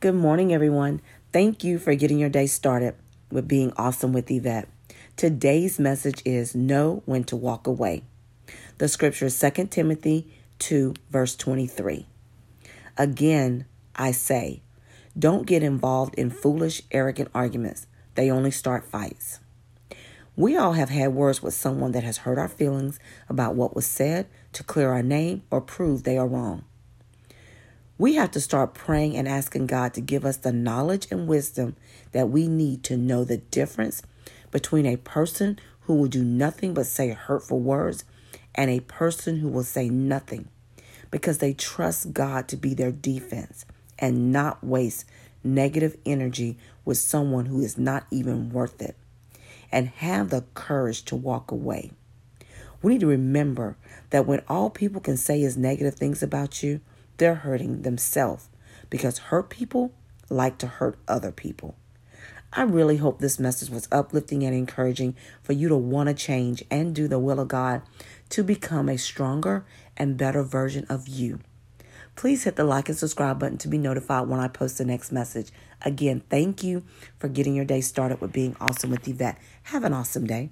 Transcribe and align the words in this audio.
Good 0.00 0.14
morning, 0.14 0.54
everyone. 0.54 1.00
Thank 1.32 1.64
you 1.64 1.80
for 1.80 1.92
getting 1.96 2.20
your 2.20 2.28
day 2.28 2.46
started 2.46 2.94
with 3.32 3.48
being 3.48 3.72
awesome 3.76 4.12
with 4.12 4.30
Yvette. 4.30 4.68
Today's 5.16 5.80
message 5.80 6.22
is 6.24 6.54
Know 6.54 7.02
When 7.04 7.24
to 7.24 7.34
Walk 7.34 7.66
Away. 7.66 8.04
The 8.76 8.86
scripture 8.86 9.26
is 9.26 9.40
2 9.40 9.66
Timothy 9.66 10.32
2, 10.60 10.94
verse 11.10 11.34
23. 11.34 12.06
Again, 12.96 13.64
I 13.96 14.12
say, 14.12 14.62
don't 15.18 15.48
get 15.48 15.64
involved 15.64 16.14
in 16.14 16.30
foolish, 16.30 16.80
arrogant 16.92 17.32
arguments. 17.34 17.88
They 18.14 18.30
only 18.30 18.52
start 18.52 18.84
fights. 18.84 19.40
We 20.36 20.56
all 20.56 20.74
have 20.74 20.90
had 20.90 21.12
words 21.12 21.42
with 21.42 21.54
someone 21.54 21.90
that 21.90 22.04
has 22.04 22.18
hurt 22.18 22.38
our 22.38 22.46
feelings 22.46 23.00
about 23.28 23.56
what 23.56 23.74
was 23.74 23.84
said 23.84 24.28
to 24.52 24.62
clear 24.62 24.92
our 24.92 25.02
name 25.02 25.42
or 25.50 25.60
prove 25.60 26.04
they 26.04 26.16
are 26.16 26.28
wrong. 26.28 26.62
We 27.98 28.14
have 28.14 28.30
to 28.30 28.40
start 28.40 28.74
praying 28.74 29.16
and 29.16 29.26
asking 29.26 29.66
God 29.66 29.92
to 29.94 30.00
give 30.00 30.24
us 30.24 30.36
the 30.36 30.52
knowledge 30.52 31.08
and 31.10 31.26
wisdom 31.26 31.74
that 32.12 32.30
we 32.30 32.46
need 32.46 32.84
to 32.84 32.96
know 32.96 33.24
the 33.24 33.38
difference 33.38 34.02
between 34.52 34.86
a 34.86 34.96
person 34.96 35.58
who 35.80 35.94
will 35.96 36.06
do 36.06 36.22
nothing 36.22 36.74
but 36.74 36.86
say 36.86 37.10
hurtful 37.10 37.58
words 37.58 38.04
and 38.54 38.70
a 38.70 38.80
person 38.80 39.38
who 39.38 39.48
will 39.48 39.64
say 39.64 39.88
nothing 39.88 40.48
because 41.10 41.38
they 41.38 41.52
trust 41.52 42.12
God 42.12 42.46
to 42.48 42.56
be 42.56 42.72
their 42.72 42.92
defense 42.92 43.66
and 43.98 44.32
not 44.32 44.62
waste 44.62 45.04
negative 45.42 45.96
energy 46.06 46.56
with 46.84 46.98
someone 46.98 47.46
who 47.46 47.60
is 47.60 47.76
not 47.76 48.06
even 48.12 48.50
worth 48.50 48.80
it 48.80 48.96
and 49.72 49.88
have 49.88 50.30
the 50.30 50.44
courage 50.54 51.04
to 51.06 51.16
walk 51.16 51.50
away. 51.50 51.90
We 52.80 52.92
need 52.92 53.00
to 53.00 53.08
remember 53.08 53.76
that 54.10 54.26
when 54.26 54.42
all 54.48 54.70
people 54.70 55.00
can 55.00 55.16
say 55.16 55.42
is 55.42 55.56
negative 55.56 55.96
things 55.96 56.22
about 56.22 56.62
you, 56.62 56.80
they're 57.18 57.36
hurting 57.36 57.82
themselves 57.82 58.48
because 58.90 59.18
hurt 59.18 59.50
people 59.50 59.92
like 60.30 60.58
to 60.58 60.66
hurt 60.66 60.98
other 61.06 61.32
people. 61.32 61.76
I 62.52 62.62
really 62.62 62.96
hope 62.96 63.18
this 63.18 63.38
message 63.38 63.68
was 63.68 63.88
uplifting 63.92 64.42
and 64.42 64.54
encouraging 64.54 65.14
for 65.42 65.52
you 65.52 65.68
to 65.68 65.76
want 65.76 66.08
to 66.08 66.14
change 66.14 66.64
and 66.70 66.94
do 66.94 67.06
the 67.06 67.18
will 67.18 67.40
of 67.40 67.48
God 67.48 67.82
to 68.30 68.42
become 68.42 68.88
a 68.88 68.96
stronger 68.96 69.66
and 69.96 70.16
better 70.16 70.42
version 70.42 70.86
of 70.88 71.08
you. 71.08 71.40
Please 72.16 72.44
hit 72.44 72.56
the 72.56 72.64
like 72.64 72.88
and 72.88 72.98
subscribe 72.98 73.38
button 73.38 73.58
to 73.58 73.68
be 73.68 73.78
notified 73.78 74.28
when 74.28 74.40
I 74.40 74.48
post 74.48 74.78
the 74.78 74.84
next 74.84 75.12
message. 75.12 75.50
Again, 75.82 76.22
thank 76.30 76.64
you 76.64 76.82
for 77.18 77.28
getting 77.28 77.54
your 77.54 77.64
day 77.64 77.80
started 77.80 78.20
with 78.20 78.32
being 78.32 78.56
awesome 78.60 78.90
with 78.90 79.06
Yvette. 79.06 79.38
Have 79.64 79.84
an 79.84 79.92
awesome 79.92 80.26
day. 80.26 80.50